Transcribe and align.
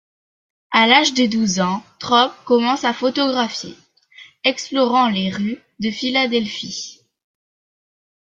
À 0.71 0.87
l'âge 0.87 1.13
de 1.13 1.27
douze 1.27 1.59
ans 1.59 1.83
Traub 1.99 2.31
commence 2.45 2.85
à 2.85 2.91
photographier, 2.91 3.75
explorant 4.43 5.09
les 5.09 5.29
rues 5.29 5.61
de 5.79 5.91
Philadelphie. 5.91 6.99